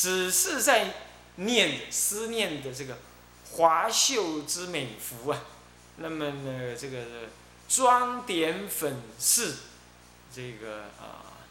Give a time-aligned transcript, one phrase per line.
[0.00, 0.94] 只是在
[1.34, 2.96] 念思念的这个
[3.52, 5.42] 华秀之美服啊，
[5.96, 7.04] 那么呢，这个
[7.68, 9.56] 装点粉饰
[10.34, 11.44] 这个啊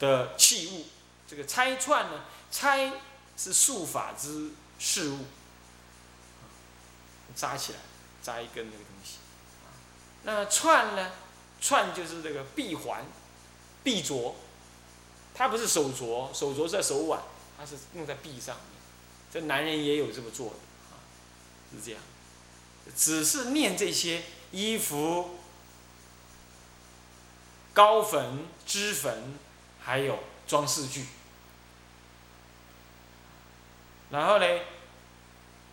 [0.00, 0.86] 的器物，
[1.28, 2.94] 这个拆串呢，拆
[3.36, 4.50] 是术法之
[4.80, 5.26] 事物，
[7.36, 7.78] 扎起来，
[8.20, 9.18] 扎一根那个东西，
[10.24, 11.12] 那串呢，
[11.60, 13.04] 串就是这个臂环、
[13.84, 14.32] 臂镯，
[15.32, 17.22] 它不是手镯，手镯在手腕，
[17.64, 18.78] 它是用在臂上面，
[19.32, 20.56] 这男人也有这么做的
[20.90, 21.00] 啊，
[21.72, 22.02] 是这样，
[22.94, 25.38] 只是念这些衣服、
[27.72, 29.34] 膏粉、脂粉，
[29.80, 31.06] 还有装饰具。
[34.10, 34.46] 然后呢，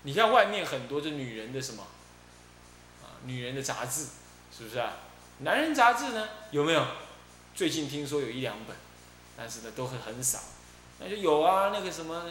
[0.04, 1.84] 你看外面很多的女人的什么，
[3.04, 4.06] 啊，女人的杂志，
[4.58, 4.94] 是不是啊？
[5.40, 6.88] 男人杂志呢，有没有？
[7.54, 8.74] 最近听说有一两本，
[9.36, 10.40] 但是呢，都很很少。
[11.02, 12.24] 那就有啊，那个什么，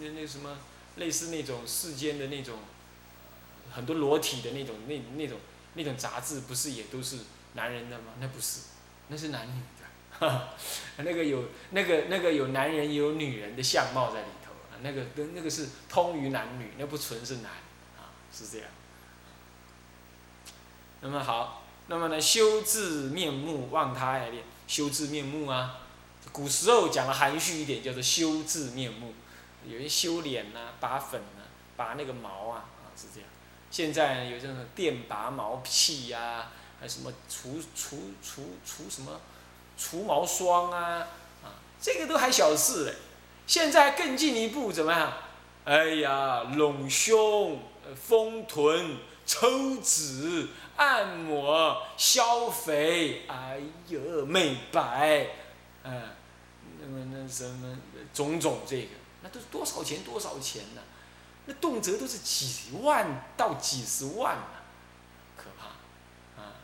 [0.00, 0.58] 那那什么，
[0.96, 2.58] 类似那种世间的那种，
[3.72, 5.38] 很多裸体的那种那那种
[5.74, 7.18] 那种杂志，不是也都是
[7.54, 8.14] 男人的吗？
[8.20, 8.62] 那不是，
[9.08, 9.60] 那是男女
[10.20, 10.48] 的，
[10.98, 14.52] 那个有那个那个有男人有女人的相貌在里头。
[14.82, 17.50] 那个跟那个是通于男女，那不纯是男，
[17.96, 18.68] 啊，是这样。
[21.00, 25.85] 那么好，那么呢，修治面目，忘他爱恋，修治面目啊。
[26.36, 29.14] 古时候讲的含蓄一点，叫做修治面目。
[29.66, 31.42] 有些修脸呐，拔粉呐，
[31.78, 33.28] 拔那个毛啊，啊是这样。
[33.70, 39.18] 现在有这种电拔毛器呀，还什么除除除除什么
[39.78, 41.08] 除毛霜啊，
[41.42, 42.92] 啊，这个都还小事嘞。
[43.46, 45.14] 现在更进一步怎么样？
[45.64, 47.62] 哎呀，隆胸、
[47.94, 55.28] 丰臀、抽脂、按摩、消肥，哎呦，美白，
[55.82, 56.02] 嗯，
[56.86, 57.76] 什么那什么
[58.14, 58.90] 种种这个，
[59.22, 60.04] 那都是多少钱？
[60.04, 60.80] 多少钱呢？
[61.46, 64.42] 那动辄都是几万到几十万呢，
[65.36, 66.54] 可怕啊！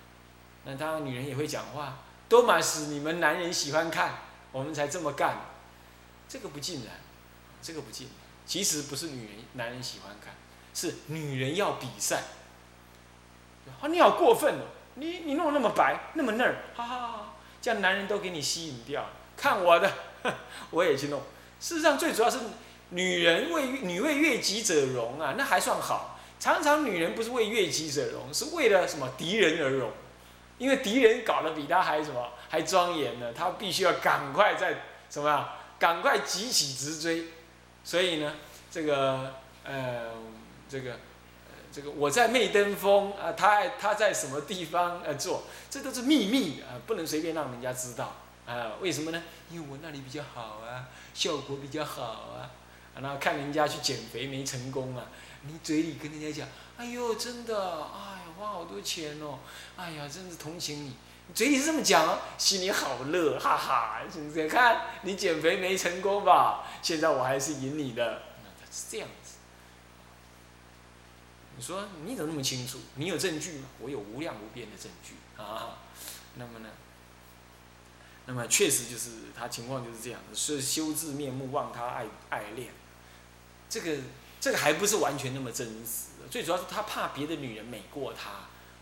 [0.64, 1.98] 那当然，女人也会讲话，
[2.29, 4.14] 都满是你们男人喜欢看，
[4.52, 5.41] 我们才这么干。
[6.29, 6.95] 这个不尽然，
[7.61, 8.17] 这个不尽然。
[8.46, 10.35] 其实不是女人、男人喜欢看，
[10.73, 12.23] 是女人要比赛。
[13.80, 14.67] 啊，你好过分哦！
[14.95, 17.35] 你你弄那么白，那么嫩儿，哈哈哈！
[17.61, 19.92] 这样男人都给你吸引掉，看我的，
[20.70, 21.20] 我也去弄。
[21.60, 22.38] 事实上，最主要是
[22.90, 26.18] 女人为女为悦己者容啊，那还算好。
[26.40, 29.90] 常常女人不是为悦己者容，是为了什么敌人而容？
[30.58, 35.48] 因为敌人搞得比她还什么还庄严呢，她必须要赶快在什么？
[35.78, 37.24] 赶快急起直追，
[37.83, 38.34] 所以呢，
[38.70, 39.34] 这个
[39.64, 40.12] 呃，
[40.68, 40.96] 这个，
[41.72, 48.14] 这个我在媚登峰啊，他他在什么地方呃做，这都是秘密啊，不能随便让人家知道
[48.47, 48.73] 啊。
[48.80, 49.23] 为什么呢？
[49.51, 52.51] 因为我那里比较好啊，效果比较好啊。
[53.01, 55.07] 然后看人家去减肥没成功啊，
[55.47, 59.39] 你嘴里跟人家讲，哎呦，真的，哎呀，花好多钱哦，
[59.77, 60.97] 哎呀，真是同情你。
[61.29, 64.02] 你嘴里是这么讲，心里好乐，哈哈！
[64.13, 66.67] 你看，你减肥没成功吧？
[66.83, 68.23] 现在我还是赢你的，
[68.70, 69.36] 是这样子。
[71.57, 72.79] 你说你怎么那么清楚？
[72.97, 73.69] 你有证据吗？
[73.79, 75.79] 我有无量无边的证据啊！
[76.35, 76.69] 那么呢？
[78.27, 82.72] 那么确实就是他情况就是这样，是修治面目，望他爱爱恋。
[83.68, 83.96] 这个
[84.40, 88.30] 这个还不是完全那么真实，最主要是他怕别的女人美过他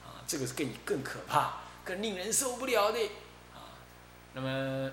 [0.07, 1.61] 啊，这个是更更可怕。
[1.83, 3.01] 更令人受不了的
[3.55, 3.73] 啊！
[4.35, 4.93] 那么，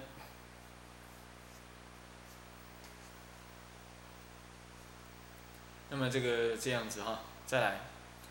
[5.90, 7.82] 那么这个这样子哈，再来，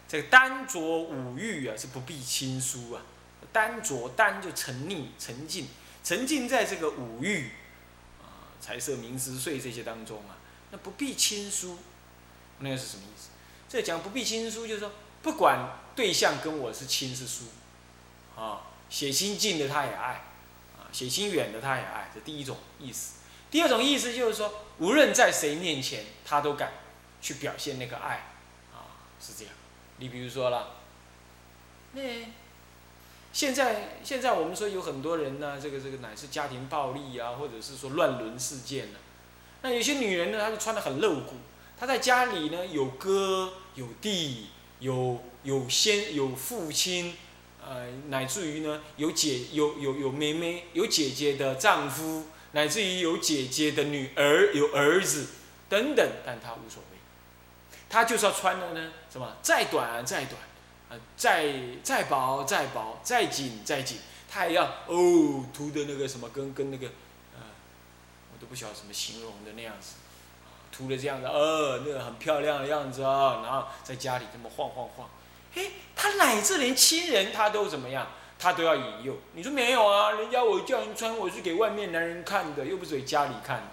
[0.08, 3.02] 这个单着五欲啊是不必亲疏啊，
[3.52, 5.68] 单着单就沉溺沉浸
[6.06, 7.50] 沉浸在这个五欲
[8.20, 10.38] 啊财色名食睡这些当中啊，
[10.70, 11.78] 那不必亲疏，
[12.60, 13.30] 那个是什么意思？
[13.68, 17.46] 这讲不必亲疏，就是说不管对象跟我是亲是疏。
[18.36, 20.22] 啊，写亲近的他也爱，
[20.78, 23.14] 啊，写亲远的他也爱，这第一种意思。
[23.50, 26.74] 第二种意思就是说，无论在谁面前，他都敢
[27.20, 28.28] 去表现那个爱，
[28.72, 29.52] 啊，是这样。
[29.96, 30.76] 你比如说了，
[31.94, 32.02] 那
[33.36, 38.98] 现在现在我们说有很多人呢，这个这个乃是家庭暴力啊，或者是说乱伦事件呢，
[39.60, 41.34] 那有些女人呢，她就穿的很露骨，
[41.78, 44.46] 她在家里呢有哥有弟
[44.78, 47.14] 有有先有父亲。
[47.62, 55.26] 呃，乃至于呢，有姐有有有妹妹，有姐姐的丈夫，乃至于有姐姐的女儿，有儿子
[55.68, 56.98] 等等，但她无所谓，
[57.90, 60.40] 她就是要穿的呢，什么再短再短，
[60.88, 61.52] 啊，再
[61.82, 63.98] 再薄再薄，再紧再紧，
[64.30, 66.86] 他也要哦涂的那个什么，跟跟那个，
[67.34, 67.42] 呃，
[68.32, 69.96] 我都不晓得怎么形容的那样子，
[70.70, 75.10] 涂的这样子，呃，那个很漂亮的样子啊，然后在家里这么晃晃晃，
[75.52, 78.06] 嘿，他乃至连亲人他都怎么样，
[78.38, 79.16] 他都要引诱。
[79.34, 80.12] 你说没有啊？
[80.12, 83.64] 人家我叫人穿，我是给外面男人看的，又不是给家里看。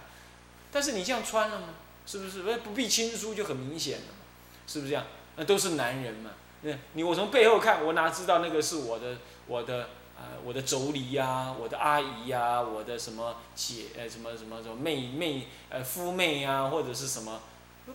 [0.71, 1.67] 但是你这样穿了吗？
[2.07, 2.41] 是不是？
[2.41, 4.25] 不不必亲疏就很明显了嘛，
[4.65, 5.05] 是不是这样？
[5.35, 6.31] 那都是男人嘛。
[6.63, 9.17] 那你我从背后看，我哪知道那个是我的
[9.47, 9.89] 我的。
[10.15, 17.41] 呃，我的妯娌呀，我的阿姨呀，我的什么姐，呃，什么什么什么妹妹，呃，夫妹呀，或者是什么，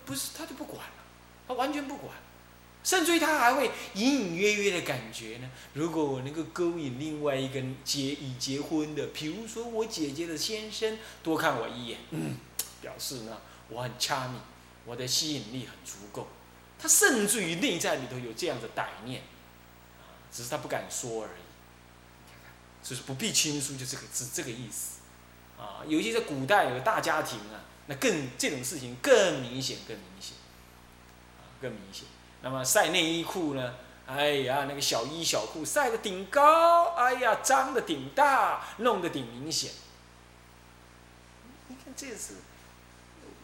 [0.05, 1.03] 不是他就不管了，
[1.47, 2.13] 他完全不管，
[2.83, 5.49] 甚至于他还会隐隐约约的感觉呢。
[5.75, 12.37] 如果我能够勾引另外一个结已结婚的，比如说我姐姐的先生，多看我一眼，嗯，
[12.83, 13.39] 表示呢
[13.71, 14.39] 我很掐你，
[14.85, 16.27] 我的吸引力很足够。
[16.79, 19.23] 他甚至于内在里头有这样的歹念，
[20.01, 21.43] 啊，只是他不敢说而已。
[22.81, 25.01] 就是不必亲疏，就这个是这个意思，
[25.59, 30.37] 啊，尤其在古代有大家庭啊，那更这种事情更明显，更明显，
[31.39, 32.05] 啊，更明显。
[32.41, 33.75] 那么晒内衣裤呢？
[34.07, 39.73] 哎呀，那个小衣小裤晒的顶高，哎呀，脏的顶大，弄得顶明显。
[41.67, 42.37] 你看这是，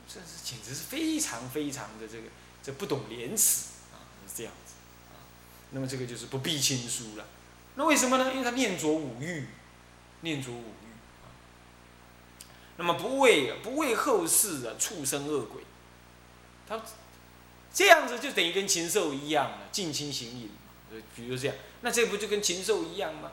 [0.08, 2.28] 这是简直是非常非常的这个，
[2.64, 4.72] 这不懂廉耻啊，是这样子
[5.12, 5.20] 啊。
[5.70, 7.26] 那么这个就是不必亲疏了。
[7.75, 8.32] 那为什么呢？
[8.32, 9.46] 因为他念着五欲，
[10.22, 10.87] 念着五欲
[11.22, 11.28] 啊。
[12.78, 15.62] 那么不为不为后世啊畜生恶鬼，
[16.66, 16.81] 他
[17.72, 20.50] 这样子就等于跟禽兽一样了，近亲行淫。
[21.14, 23.32] 比如这样，那这不就跟禽兽一样吗？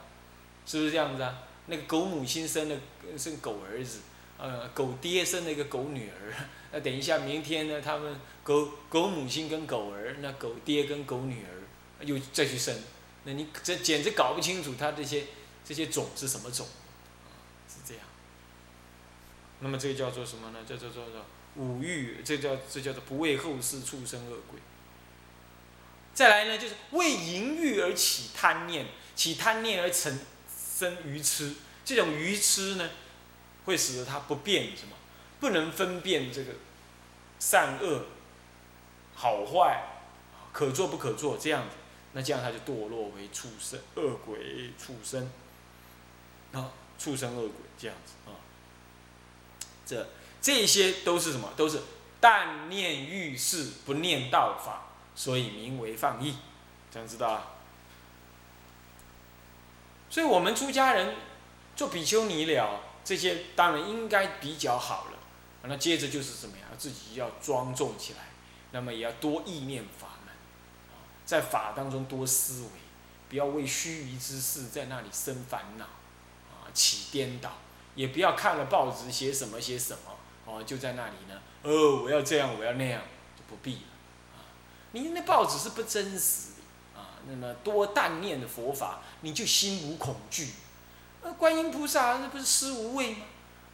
[0.66, 1.44] 是不是这样子啊？
[1.66, 2.76] 那个狗母亲生的
[3.16, 4.00] 生狗儿子，
[4.42, 6.34] 呃，狗爹生了一个狗女儿。
[6.74, 12.76] 那等一下明天呢，他们狗狗母亲跟狗儿，那狗爹跟狗女儿又再去生。
[13.22, 15.26] 那你这简直搞不清楚他这些
[15.64, 16.66] 这些种是什么种，
[17.68, 18.02] 是这样。
[19.60, 20.58] 那么这个叫做什么呢？
[20.66, 21.24] 叫做做做
[21.54, 24.58] 五欲，这叫这叫做不为后世畜生恶鬼。
[26.12, 30.18] 再来呢，就是为淫欲而起贪念，起贪念而成
[30.50, 31.54] 生愚痴。
[31.84, 32.90] 这种愚痴呢，
[33.64, 34.96] 会使得他不辨什么，
[35.40, 36.52] 不能分辨这个
[37.38, 38.04] 善恶、
[39.14, 39.82] 好坏，
[40.52, 41.76] 可做不可做这样子。
[42.12, 45.30] 那这样他就堕落为畜生、恶鬼、畜生，
[46.52, 48.36] 啊，畜生、恶鬼这样子啊。
[49.86, 50.06] 这
[50.40, 51.52] 这些都是什么？
[51.56, 51.80] 都是
[52.20, 56.36] 但念欲事，不念道法，所以名为放逸。
[56.92, 57.48] 这样知道啊？
[60.10, 61.16] 所以我们出家人
[61.74, 65.18] 做比丘尼了，这些当然应该比较好了。
[65.64, 66.66] 那接着就是怎么样？
[66.76, 68.20] 自己要庄重起来，
[68.72, 70.34] 那么也要多意念法门。
[71.24, 72.68] 在法当中多思维，
[73.28, 77.52] 不要为须臾之事在那里生烦恼，啊，起颠倒，
[77.94, 83.00] 也不要看了报纸写什么写什么，哦，就在那里呢，哦，我要这样，我要那样，
[83.36, 83.80] 就不必了，
[84.34, 84.42] 啊，
[84.90, 90.50] 你那报纸是不真实的，啊，那么多淡念的佛法，你就心无恐惧，
[91.22, 93.26] 那观音菩萨那不是施无畏吗？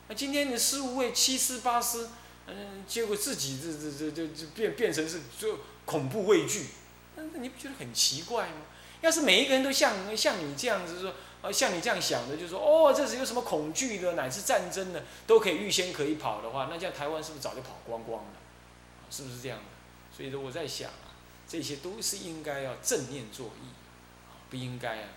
[0.08, 2.10] 那今天你施无畏七思八思，
[2.46, 6.66] 嗯，结果自己这这这这就变变成是就恐怖畏惧。
[7.16, 8.62] 那你不觉得很奇怪吗？
[9.00, 18.30] 要是每一个人都像像你这样子说，呃，像你这样想的，就说哦，这是有什么恐惧的，乃至战争的，都可以预先可以跑的话，那这样台湾是不是早就跑光光了？
[19.10, 19.64] 是不是这样的？
[20.16, 21.14] 所以说我在想啊，
[21.46, 23.68] 这些都是应该要正念作意，
[24.50, 25.08] 不应该啊，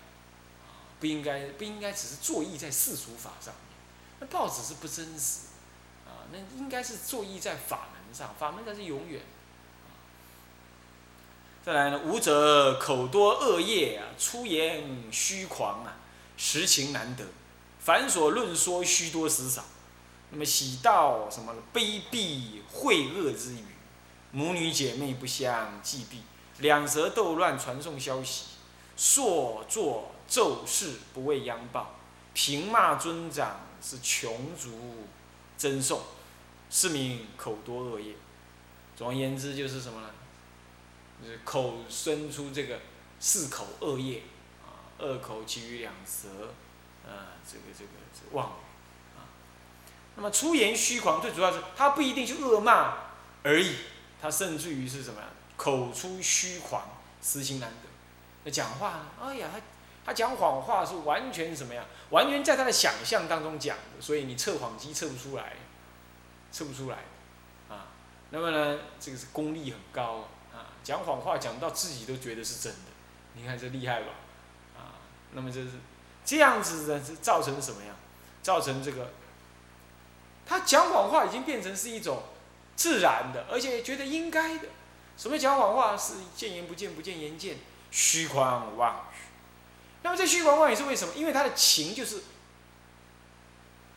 [1.02, 3.78] 不应该不应该只是作意在世俗法上面，
[4.20, 5.48] 那报纸是不真实，
[6.06, 9.20] 啊，那应该是作意在法门上，法门才是永远。
[11.66, 15.98] 再来呢，武者口多恶业啊，出言虚狂啊，
[16.38, 17.26] 实情难得，
[17.80, 19.64] 凡所论说虚多实少，
[20.30, 23.66] 那么喜道什么卑鄙秽恶之语，
[24.32, 26.22] 母女姐妹不相忌避，
[26.60, 28.46] 两舌斗乱传送消息，
[28.98, 31.96] 说作咒事不为殃报，
[32.34, 35.06] 平骂尊长是穷族
[35.58, 36.02] 争讼，
[36.70, 38.16] 是名口多恶业。
[38.96, 40.08] 总而言之就是什么呢？
[41.22, 42.80] 就是口生出这个
[43.20, 44.24] 四口恶业，
[44.64, 46.30] 啊，恶口其余两舌，
[47.06, 47.92] 啊，这个这个
[48.32, 49.28] 妄语，啊，
[50.16, 53.00] 那么出言虚狂，最主要是他不一定去恶骂
[53.44, 53.76] 而已，
[54.22, 55.28] 他甚至于是什么呀？
[55.58, 56.82] 口出虚狂，
[57.22, 57.90] 实情难得。
[58.46, 59.02] 那讲话？
[59.22, 59.60] 哎呀，他
[60.06, 61.86] 他讲谎话是完全什么呀？
[62.10, 65.54] 完全在他的想象当中讲的，所以你测谎机测不出来，
[66.52, 66.98] 测不出来，
[67.70, 67.88] 啊，
[68.32, 70.74] 那么呢，这个是功力很高啊。
[70.84, 72.80] 讲谎话讲到自己都觉得是真的，
[73.36, 74.08] 你看这厉害吧？
[74.76, 74.98] 啊，
[75.34, 75.70] 那么就是
[76.26, 77.96] 这样子的，是造成什么呀？
[78.42, 79.12] 造成这个，
[80.48, 82.24] 他讲谎话已经变成是一种
[82.76, 84.68] 自然的，而且觉得应该的。
[85.16, 85.96] 什么讲谎话？
[85.96, 87.58] 是见言不见，不见言见，
[87.92, 89.06] 虚诳妄。
[90.04, 91.14] 那么这虚诳妄语是为什么？
[91.16, 92.24] 因为他的情就是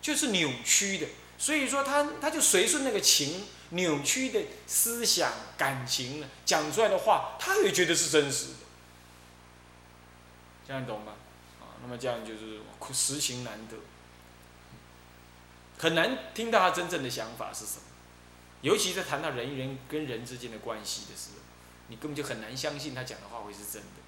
[0.00, 1.06] 就是扭曲的，
[1.38, 8.54] 所以说他他就随顺那个情扭曲的思想感情呢，讲出来的话，他也觉得是真实的。
[10.66, 11.12] 这样懂吗？
[11.60, 12.60] 啊，那么这样就是
[12.92, 13.76] 实情难得，
[15.78, 17.82] 很难听到他真正的想法是什么。
[18.60, 21.42] 尤其在谈到人与人跟人之间的关系的时候，
[21.88, 24.03] 你根本就很难相信他讲的话会是真的。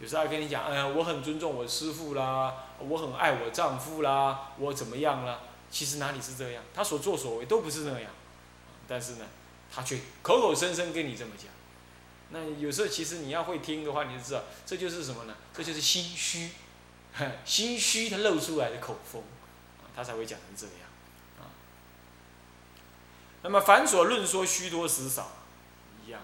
[0.00, 5.40] 有时候跟你讲，哎呀，我很尊重我师父啦，我很爱我丈夫啦，我怎么样啦？
[5.70, 6.64] 其实哪里是这样？
[6.74, 8.10] 他所作所为都不是那样，
[8.88, 9.26] 但是呢，
[9.70, 11.48] 他却口口声声跟你这么讲。
[12.30, 15.34] 那有时候其实你要会听的话，你就知道这就是什么呢？
[15.52, 16.50] 这就是心虚，
[17.44, 19.22] 心虚他露出来的口风，
[19.94, 20.88] 他才会讲成这样。
[21.40, 21.44] 啊
[23.42, 25.32] 那么凡所论说虚多实少，
[26.06, 26.20] 一样，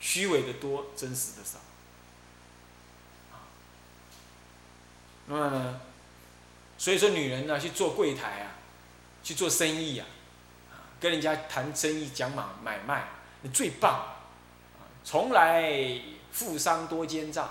[0.00, 1.58] 虚伪的多，真实的少。
[5.26, 5.80] 那么呢，
[6.78, 8.52] 所以说女人呢去做柜台啊，
[9.22, 10.06] 去做生意啊，
[11.00, 13.08] 跟人家谈生意讲买买卖，
[13.42, 14.16] 你最棒，
[15.04, 16.00] 从来
[16.32, 17.48] 富商多奸诈，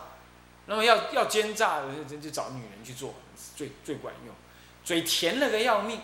[0.65, 3.15] 那么要要奸诈的就就找女人去做，
[3.55, 4.35] 最最管用，
[4.83, 5.99] 嘴甜了个要命，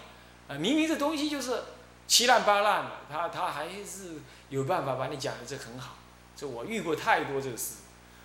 [0.48, 1.64] 啊，明明这东西就是。
[2.10, 4.16] 七烂八烂的，他他还是
[4.50, 5.94] 有办法把你讲的这很好，
[6.36, 7.76] 这我遇过太多这个事。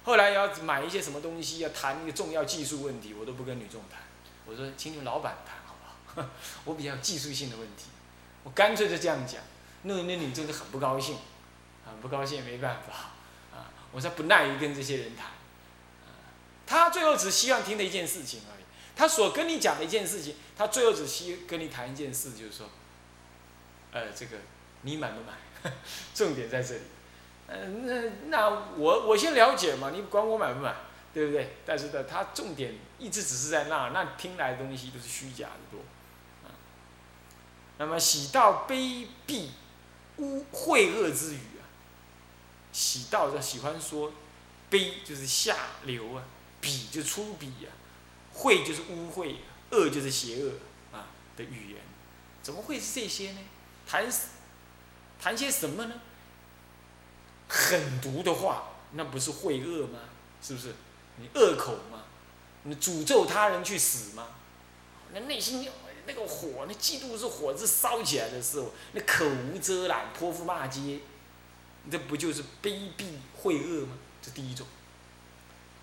[0.04, 4.00] 后来要买一些什么东西，要谈一个重要技术问题，我都不跟女众谈，
[4.46, 5.74] 我说请你们老板谈好
[6.14, 6.28] 不好？
[6.64, 7.86] 我比较技术性的问题，
[8.44, 9.42] 我干脆就这样讲，
[9.82, 11.16] 那那女众就很不高兴，
[11.86, 15.26] 很不高兴没办法，啊我说不耐于跟这些人谈，
[16.66, 22.68] 他最后只希望听的一件事情而已，他所跟你讲的一件事情，他最后只希跟你谈一件事，就是说。
[23.96, 24.36] 呃，这个
[24.82, 25.72] 你买不买？
[26.12, 26.80] 重点在这里。
[27.84, 30.74] 那那我我先了解嘛，你管我买不买，
[31.12, 31.56] 对不对？
[31.64, 35.80] 但是呢，他重点一直只是在那，那听来的东西都是虚假的多。
[36.48, 36.50] 啊，
[37.78, 39.48] 那么喜道卑鄙
[40.16, 41.62] 污秽恶之语啊，
[42.72, 44.12] 喜道就喜欢说，
[44.70, 46.24] 卑就是下流啊，
[46.62, 47.70] 鄙就粗鄙呀，
[48.34, 49.36] 秽就是污秽，
[49.70, 50.52] 恶就是邪恶
[50.92, 51.06] 啊
[51.36, 51.80] 的语言，
[52.42, 53.38] 怎么会是这些呢？
[53.86, 54.10] 谈
[55.20, 55.94] 谈些什么呢？
[57.48, 59.98] 狠毒的话，那不是会恶吗？
[60.42, 60.74] 是不是？
[61.16, 62.04] 你恶口吗？
[62.64, 64.28] 你诅咒他人去死吗？
[65.12, 65.66] 那内心
[66.06, 71.00] 那个火，那嫉妒是火是烧起来的时候，那口无遮拦，泼妇骂街，
[71.90, 73.04] 这不就是卑鄙
[73.36, 73.96] 会恶吗？
[74.20, 74.66] 这第一种。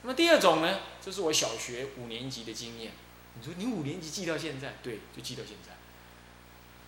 [0.04, 0.80] 那么第二种呢？
[1.04, 2.92] 这是我小学五年级的经验。
[3.36, 5.74] 你说你五年级记到现在，对，就记到现在。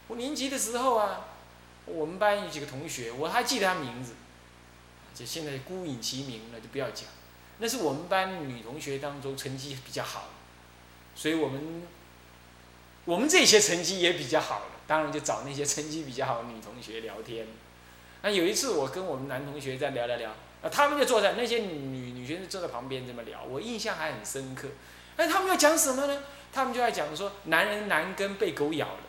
[0.10, 1.28] 五年级的时候啊，
[1.86, 4.14] 我们班有几个同学，我还记得他名字，
[5.14, 7.08] 就现在孤影其名了，就不要讲。
[7.60, 10.30] 那是我们班女同学当中成绩比较好，
[11.16, 11.84] 所以我们
[13.06, 17.48] 我们这些成绩也比较好的，当然就找那些成绩比较好的女同学聊天。
[18.22, 24.70] 那有一次我跟我们男同学在聊聊聊，啊，他们就坐在那些女女学生坐在旁边这么聊，我印象还很深刻。
[25.16, 26.24] 哎，他们要讲什么呢？
[26.52, 29.00] 他们就在讲说，男人男根被狗咬了。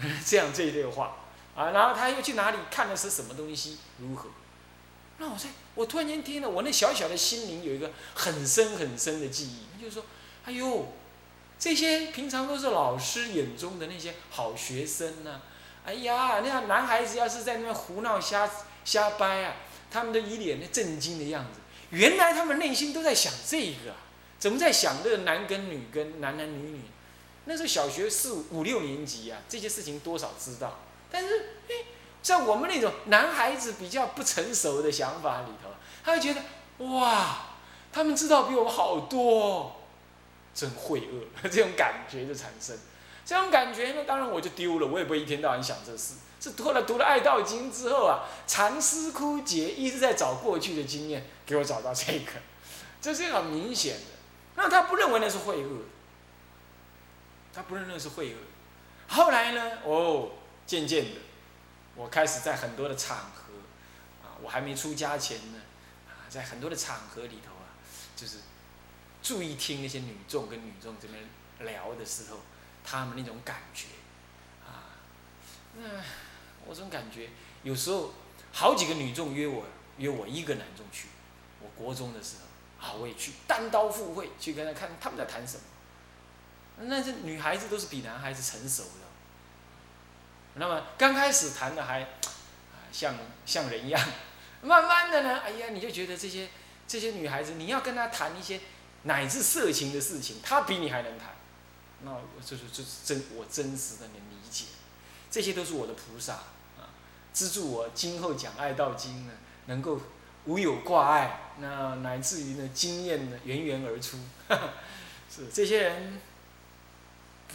[0.24, 1.16] 这样这一类话，
[1.54, 3.76] 啊，然后他又去哪里看的是什么东西？
[3.98, 4.30] 如何？
[5.20, 10.04] 那我在，我突然间听了，我那小小的心灵有一个很深很深的记忆，就是说，
[10.46, 10.88] 哎呦，
[11.58, 15.42] 这些平常都是老师眼中的那些好学生呢，
[15.84, 18.50] 哎呀，那男孩子要是在那边胡闹瞎
[18.82, 19.56] 瞎掰啊，
[19.90, 21.60] 他们都一脸那震惊的样子，
[21.90, 23.96] 原来他们内心都在想这个啊，
[24.38, 26.80] 怎么在想这个男跟女跟男男女女？
[27.44, 31.74] 那时候小学四五六年级啊，这些事情多少知道，但是，哎，
[32.22, 35.70] 在我们那种男孩子比较不成熟的想法里头，
[36.04, 36.40] 他会觉得，
[36.84, 37.36] 哇，
[37.92, 39.80] 他们知道比我们好多，
[40.54, 42.76] 真会恶， 这种感觉就产生。
[43.24, 46.14] 这种感觉呢，当然我就丢了，我也不会一天到晚想这事。
[46.40, 52.32] 是读了读了《爱道经》之后啊，禅思枯竭，一直在找过去的经验，给我找到这个，
[53.00, 54.06] 这是很明显的。
[54.56, 55.70] 那他不认为那是晦恶。
[57.52, 58.36] 他不认为那是会恶，
[59.08, 59.72] 后来呢？
[59.84, 60.28] 哦，
[60.66, 61.10] 渐渐的，
[62.00, 63.52] 我开始在很多的场合，
[64.24, 65.60] 啊，我还没出家前呢，
[66.08, 67.76] 啊，在很多的场合里头啊，
[68.16, 68.38] 就是
[69.22, 71.22] 注意听那些女众跟女众这边
[71.58, 72.38] 聊的时候，
[72.82, 73.88] 他们那种感觉，
[74.66, 74.96] 啊，
[75.76, 75.84] 那
[76.64, 77.28] 我总感觉，
[77.64, 78.14] 有时候
[78.50, 79.66] 好几个女众约我，
[79.98, 81.08] 约我一个男众去，
[81.60, 82.36] 我国中的时
[82.78, 85.62] 候，啊，我也去单刀赴会去跟他看他们在谈什么。
[86.78, 89.06] 那这女孩子都是比男孩子成熟的，
[90.54, 92.06] 那么刚开始谈的还
[92.92, 93.14] 像
[93.46, 94.08] 像人一样，
[94.62, 96.48] 慢慢的呢，哎呀，你就觉得这些
[96.86, 98.60] 这些女孩子，你要跟她谈一些
[99.04, 101.28] 乃至色情的事情，她比你还能谈。
[102.02, 104.64] 那我这是这是真我真实的能理解，
[105.30, 106.32] 这些都是我的菩萨
[106.78, 106.88] 啊，
[107.32, 109.32] 资助我今后讲爱道经呢，
[109.66, 110.00] 能够
[110.46, 114.18] 无有挂碍，那乃至于呢经验呢源源而出，
[115.30, 116.20] 是这些人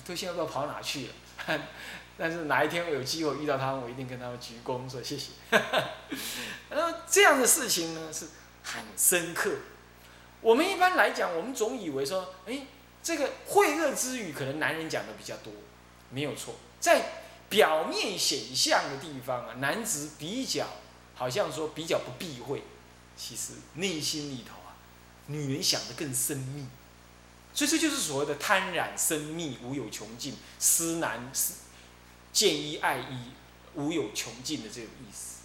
[0.06, 1.60] 都现在不知道跑哪去了，
[2.18, 5.32] 但是哪一天我有机会遇到他们，我一定跟他们鞠躬说谢谢。
[6.70, 8.28] 那么这样的事情呢是
[8.64, 9.52] 很深刻，
[10.42, 12.68] 我们一般来讲，我们总以为说，哎。
[13.06, 15.54] 这个秽恶之语，可能男人讲的比较多，
[16.10, 16.56] 没有错。
[16.80, 20.66] 在表面显象的地方啊，男子比较
[21.14, 22.64] 好像说比较不避讳，
[23.16, 24.74] 其实内心里头啊，
[25.28, 26.66] 女人想的更深密。
[27.54, 31.65] 所以这就是所谓的贪染深密，无有穷尽；思难思
[32.36, 33.32] 见一爱一，
[33.76, 35.44] 无有穷尽的这种意思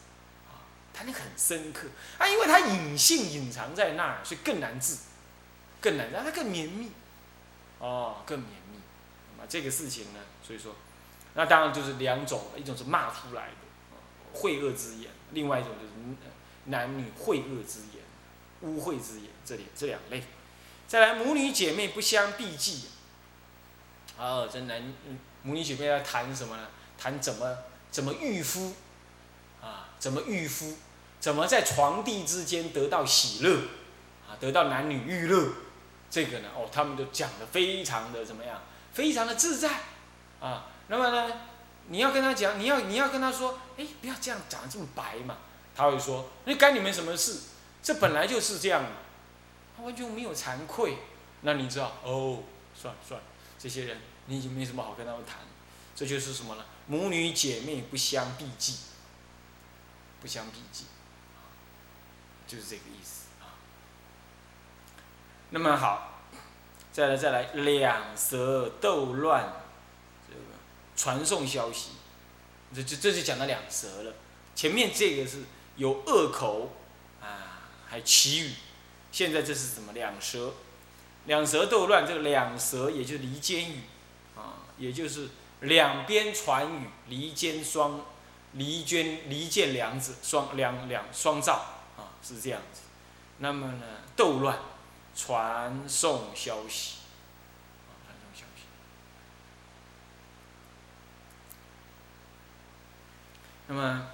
[0.49, 0.67] 啊。
[0.93, 1.87] 他那个很深刻
[2.19, 4.97] 啊，因为他隐性隐藏在那儿，所以更难治，
[5.81, 6.91] 更难让它更绵密。
[7.79, 8.79] 哦，更绵密，
[9.37, 10.19] 那么这个事情呢？
[10.45, 10.75] 所以说，
[11.35, 15.93] 那当然就是两种，一种是骂出来的，秽恶之言；，另外一种就是
[16.65, 18.03] 男女秽恶之言、
[18.63, 20.25] 污秽之言，这里这两类。
[20.89, 22.89] 再来，母女姐妹不相避忌。
[24.19, 24.83] 哦，这男
[25.43, 26.69] 母女姐妹要谈什么呢？
[27.01, 27.57] 谈怎么
[27.91, 28.75] 怎么御夫，
[29.63, 30.77] 啊，怎么御夫，
[31.19, 33.57] 怎么在床地之间得到喜乐，
[34.29, 35.49] 啊，得到男女欲乐。
[36.11, 38.61] 这个呢，哦，他们都讲的非常的怎么样？
[38.93, 39.71] 非常的自在，
[40.41, 41.33] 啊，那么呢，
[41.87, 45.37] 你要跟他讲，你要你要跟他说，哎，不要这样讲得这么白嘛。
[45.75, 47.39] 他会说，那干你们什么事？
[47.83, 48.91] 这本来就是这样的，
[49.77, 50.99] 他完全没有惭愧。
[51.43, 52.43] 那你知道，哦，
[52.75, 53.27] 算了算了，
[53.59, 55.37] 这些人你已经没什么好跟他们谈。
[55.95, 56.65] 这就是什么呢？
[56.87, 58.77] 母女姐妹不相避忌，
[60.21, 60.85] 不相避忌，
[62.49, 63.55] 就是这个意思啊。
[65.51, 66.23] 那么好，
[66.93, 69.53] 再来再来，两舌斗乱，
[70.29, 70.41] 这个
[70.97, 71.91] 传送消息，
[72.75, 74.15] 这这这就讲到两舌了。
[74.55, 75.45] 前面这个是
[75.77, 76.73] 有恶口
[77.21, 78.55] 啊，还奇语，
[79.13, 79.93] 现在这是什么？
[79.93, 80.55] 两舌，
[81.27, 83.83] 两舌斗乱，这个两舌也就是离间语
[84.37, 85.29] 啊，也就是
[85.61, 88.01] 两边传语，离间双，
[88.53, 91.65] 离间离间两子，双两两双照
[91.97, 92.83] 啊，是这样子。
[93.39, 94.59] 那么呢，斗乱。
[95.13, 96.99] 传送消息，
[97.89, 98.63] 啊传送消息。
[103.67, 104.07] 那么，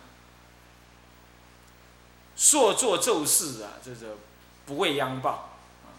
[2.35, 4.17] 朔作咒事啊，这个
[4.65, 5.51] 不畏殃报
[5.85, 5.95] 啊，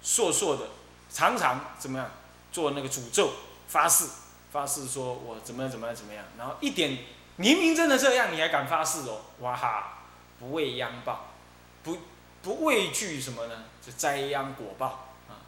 [0.00, 0.68] 朔朔的，
[1.10, 2.10] 常常怎么样
[2.52, 3.32] 做那个诅咒
[3.66, 4.06] 发誓，
[4.56, 6.98] 发誓说我怎么样怎么样怎么样，然后一点
[7.36, 9.98] 明明真的这样，你还敢发誓哦，哇哈，
[10.38, 11.26] 不畏殃报，
[11.82, 11.98] 不。
[12.42, 13.64] 不畏惧什么呢？
[13.84, 15.42] 就灾殃果报啊。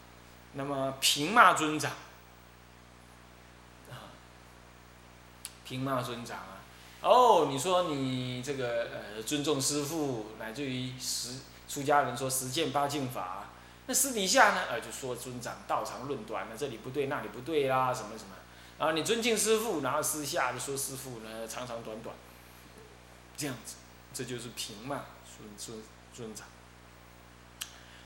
[0.55, 1.93] 那么平骂尊长
[3.89, 4.11] 啊，
[5.65, 6.59] 平骂尊长啊。
[7.01, 13.45] 哦，你说你这个呃尊重师父，乃至于十出家人说十剑八敬法，
[13.87, 18.35] 那私底下呢，呃就说尊长道长论短了，这里不对那里不对啦，什么什么。
[18.79, 22.15] 啊你尊敬师父，然后私下就说师父呢长长短短，
[23.37, 23.75] 这样子，
[24.15, 25.83] 这就是平骂尊尊
[26.15, 26.47] 尊长。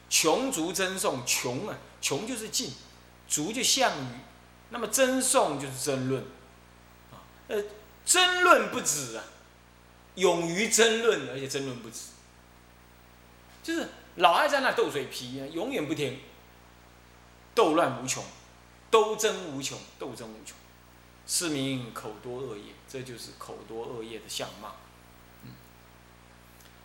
[0.08, 2.72] 穷足争讼，穷啊，穷就是进，
[3.28, 4.06] 足就项羽，
[4.70, 6.22] 那么争讼就是争论，
[7.10, 7.16] 啊，
[7.48, 7.62] 呃，
[8.04, 9.24] 争论不止啊，
[10.16, 12.00] 勇于争论，而且争论不止，
[13.62, 16.20] 就是老爱在那斗嘴皮啊，永远不停，
[17.54, 18.22] 斗乱无穷，
[18.90, 20.54] 斗争无穷，斗争无穷，
[21.26, 24.76] 是名口多恶业，这就是口多恶业的相貌。
[25.44, 25.50] 嗯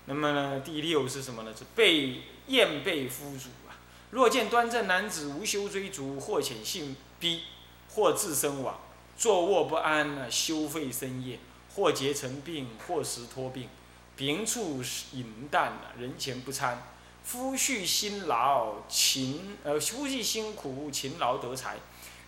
[0.06, 1.54] 那么呢，第六是什么呢？
[1.54, 3.76] 是被厌被夫主啊。
[4.12, 7.44] 若见端正男子无休追逐，或遣性逼，
[7.90, 8.80] 或自身亡，
[9.18, 11.40] 坐卧不安呢，休费深夜，
[11.76, 13.68] 或结成病，或食脱病，
[14.16, 16.82] 病处饮淡啊，人前不餐。
[17.26, 21.78] 夫婿辛劳勤，呃，夫婿辛苦勤劳得财。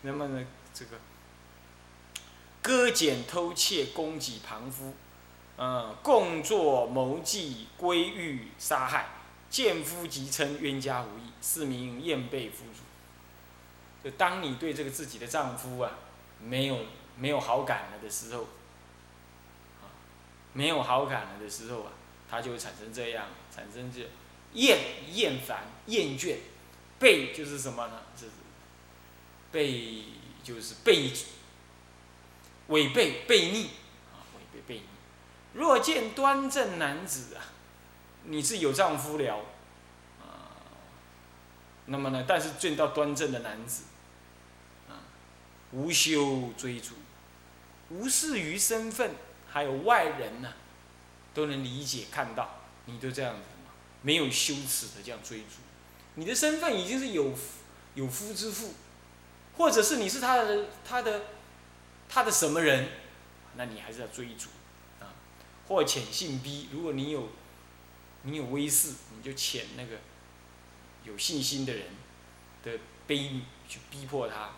[0.01, 0.97] 那么呢，这个
[2.69, 4.93] 割减偷窃，供给旁夫。
[5.57, 9.07] 嗯，共作谋计，归欲杀害，
[9.49, 12.81] 见夫即称冤家无义，是名厌被夫主。
[14.03, 15.93] 就当你对这个自己的丈夫啊，
[16.39, 16.77] 没有
[17.17, 18.43] 没有好感了的时候，
[19.81, 19.89] 啊，
[20.53, 21.91] 没有好感了的时候啊，
[22.29, 24.07] 他就会产生这样，产生这
[24.53, 24.77] 厌
[25.11, 26.35] 厌烦厌倦，
[26.99, 28.03] 被就是什么呢？
[28.15, 28.33] 就是
[29.51, 30.03] 被
[30.43, 31.11] 就是被
[32.69, 33.65] 违背悖逆
[34.11, 34.85] 啊，违背悖逆。
[35.53, 37.41] 若见端正男子啊，
[38.23, 39.45] 你是有丈夫了
[40.21, 40.55] 啊，
[41.85, 43.83] 那么呢，但是见到端正的男子
[44.87, 45.01] 啊，
[45.71, 46.93] 无休追逐，
[47.89, 49.15] 无视于身份，
[49.51, 50.53] 还有外人呢，
[51.33, 53.71] 都能理解看到，你都这样子嘛，
[54.03, 55.61] 没有羞耻的这样追逐，
[56.15, 57.33] 你的身份已经是有
[57.95, 58.75] 有夫之妇，
[59.57, 61.23] 或者是你是他的他的
[62.09, 62.89] 他的什么人，
[63.55, 64.49] 那你还是要追逐
[64.99, 65.13] 啊。
[65.67, 67.29] 或潜性逼，如果你有，
[68.23, 69.99] 你有威势，你就潜那个
[71.03, 71.85] 有信心的人
[72.63, 72.71] 的
[73.07, 74.49] 卑女去逼迫他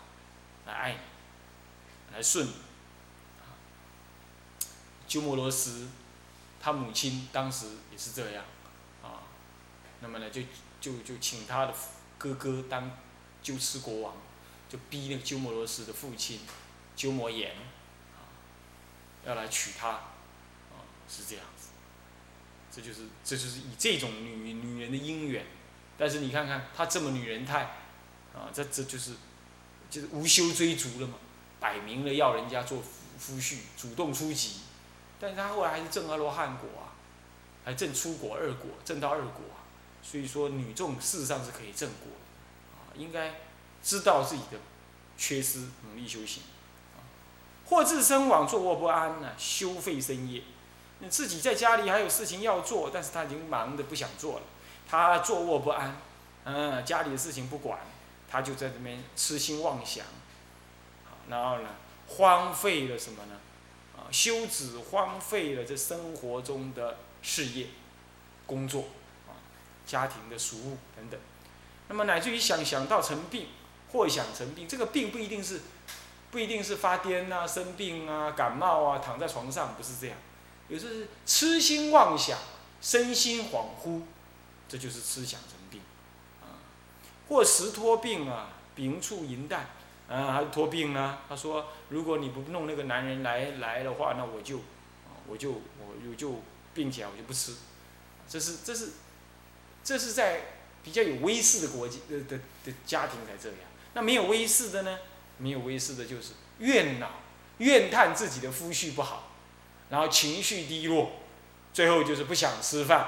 [0.66, 0.98] 来爱你，
[2.14, 2.52] 来顺你。
[5.06, 5.88] 鸠摩罗什，
[6.58, 8.42] 他母亲当时也是这样，
[9.02, 9.28] 啊，
[10.00, 10.40] 那么呢就
[10.80, 11.74] 就就请他的
[12.16, 12.90] 哥哥当
[13.42, 14.16] 鸠兹国王，
[14.70, 16.40] 就逼那个鸠摩罗什的父亲
[16.96, 17.48] 鸠摩衍，
[18.14, 18.28] 啊，
[19.24, 19.88] 要来娶她。
[19.88, 20.08] 啊
[21.08, 21.68] 是这样子，
[22.70, 25.44] 这就是这就是以这种女女人的姻缘，
[25.98, 27.64] 但是你看看她这么女人态，
[28.32, 29.12] 啊，这这就是
[29.90, 31.16] 就是无休追逐了嘛，
[31.60, 34.60] 摆明了要人家做夫夫婿，主动出击，
[35.20, 36.96] 但是她后来还是正阿罗汉果啊，
[37.62, 39.68] 还正出果二果，正到二果啊，
[40.02, 42.08] 所以说女众事实上是可以正果，
[42.74, 43.34] 啊，应该
[43.82, 44.58] 知道自己的
[45.18, 46.42] 缺失，努力修行，
[47.72, 50.42] 或自身往坐卧不安呢，休费身业。
[50.98, 54.42] 你自己在家里还有事情要做，但是他已经忙得不想做了，
[54.86, 55.96] 他坐卧不安，
[56.44, 57.78] 嗯，家里的事情不管，
[58.30, 60.04] 他就在这边痴心妄想，
[61.30, 61.70] 然后呢，
[62.06, 63.40] 荒废了什么呢？
[63.96, 67.68] 啊，休止荒废了这生活中的事业、
[68.44, 68.84] 工作，
[69.26, 69.32] 啊，
[69.86, 71.18] 家庭的俗务等等，
[71.88, 73.46] 那么乃至于想想到成病，
[73.92, 75.62] 或想成病，这个病不一定是，
[76.32, 80.16] 不一定是发癫啊、生病啊、感冒啊、躺在床上，不是这样。
[80.68, 82.38] 有时是痴心妄想，
[82.80, 84.00] 身心恍惚，
[84.66, 85.82] 这就是痴想成病，
[86.40, 86.56] 啊，
[87.28, 89.66] 或时托病啊，病处淫淡，
[90.08, 91.18] 啊，还是托病呢？
[91.28, 94.60] 他说，如果你不弄那个男人来来的话，那我就，
[95.28, 96.40] 我就我我就
[96.72, 97.56] 病起来，我就不吃。
[98.26, 98.92] 这是这是，
[99.84, 100.40] 这是在
[100.82, 103.58] 比较有威势的国际的的的家庭才这样。
[103.92, 104.98] 那没有威势的呢？
[105.42, 107.10] 没有威势的就是怨恼、
[107.58, 109.30] 怨叹自己的夫婿不好。
[109.90, 111.10] 然后情绪低落，
[111.74, 113.00] 最后就是不想吃饭，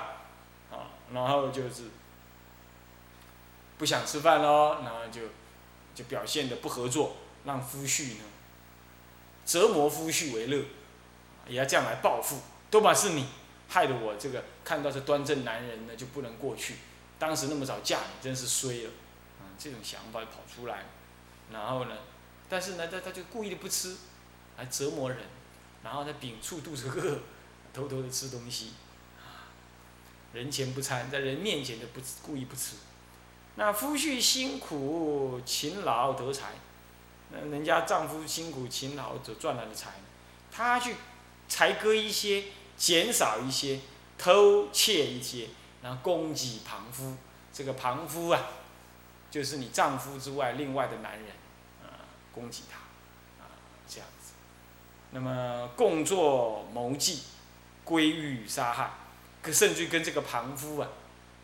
[0.70, 1.84] 啊，然后就是
[3.78, 5.22] 不想吃饭喽，然后就
[5.94, 8.24] 就表现的不合作，让夫婿呢
[9.46, 10.62] 折磨夫婿为乐，
[11.46, 13.28] 也要这样来报复，多半是你
[13.68, 16.74] 害得我这个看到这端正男人呢就不能过去，
[17.18, 18.90] 当时那么早嫁你真是衰了，
[19.40, 20.84] 啊，这种想法跑出来，
[21.50, 21.96] 然后呢，
[22.54, 23.96] 但是呢他他就故意的不吃，
[24.56, 25.18] 来折磨人。
[25.82, 27.18] 然后他屏住肚子饿，
[27.72, 28.74] 偷偷的吃东西，
[29.18, 29.50] 啊，
[30.32, 32.76] 人前不餐，在人面前就不故意不吃。
[33.56, 36.52] 那夫婿辛苦勤劳得财，
[37.30, 39.94] 那人家丈夫辛苦勤劳所赚来的财，
[40.52, 40.94] 他去
[41.48, 42.44] 裁割一些，
[42.76, 43.80] 减少一些，
[44.16, 45.48] 偷窃一些，
[45.82, 47.16] 然后供给旁夫。
[47.52, 48.40] 这个旁夫啊，
[49.28, 51.26] 就是你丈夫之外另外的男人，
[52.34, 52.78] 攻击他，
[53.42, 53.46] 啊，
[53.88, 54.32] 这样子。
[55.12, 57.22] 那么共作谋计，
[57.84, 58.90] 归欲杀害，
[59.40, 60.88] 可甚至跟这个旁夫啊，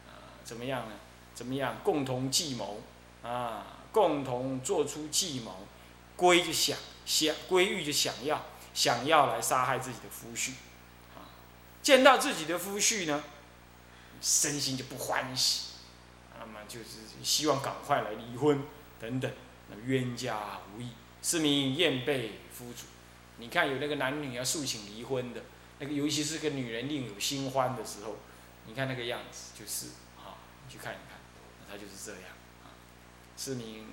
[0.08, 0.94] 啊怎么样呢？
[1.34, 1.76] 怎么样？
[1.84, 2.82] 共同计谋，
[3.22, 5.66] 啊，共同做出计谋，
[6.16, 6.76] 归就想
[7.06, 10.50] 想，归欲就想要，想要来杀害自己的夫婿，
[11.14, 11.30] 啊，
[11.82, 13.22] 见到自己的夫婿呢，
[14.20, 15.76] 身心就不欢喜，
[16.38, 18.62] 那么就是希望赶快来离婚
[19.00, 19.32] 等等，
[19.84, 20.88] 冤家无益，
[21.22, 22.86] 是名厌背夫主。
[23.38, 25.42] 你看有那个男女要诉请离婚的，
[25.78, 28.16] 那个尤其是个女人另有新欢的时候，
[28.66, 31.18] 你看那个样子就是啊，你去看一看，
[31.60, 32.22] 那他就是这样
[32.64, 32.76] 啊，
[33.36, 33.86] 是名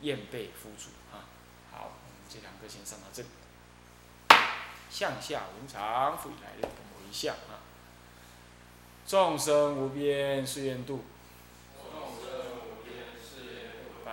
[0.00, 1.28] 厌背夫主啊。
[1.70, 3.28] 好，我们这两个先上到这里。
[4.90, 7.60] 向下无常，复以来日等为相啊。
[9.06, 11.04] 众生无边誓愿度，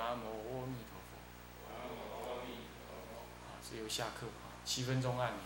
[0.00, 1.20] 南无阿弥陀佛。
[1.68, 1.92] 南无
[2.24, 2.56] 阿弥
[2.88, 3.20] 陀佛。
[3.52, 4.26] 啊，只有下课，
[4.64, 5.38] 七分钟按铃。